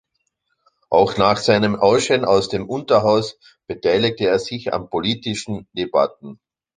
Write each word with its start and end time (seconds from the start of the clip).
Auch 0.89 1.17
nach 1.17 1.37
seinem 1.37 1.75
Ausscheiden 1.75 2.25
aus 2.25 2.49
dem 2.49 2.67
Unterhaus 2.67 3.37
beteiligte 3.67 4.23
er 4.25 4.39
sich 4.39 4.73
an 4.73 4.89
politischen 4.89 5.67
Debatten. 5.73 6.39